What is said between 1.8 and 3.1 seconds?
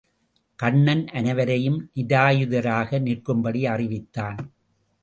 நிராயுதராக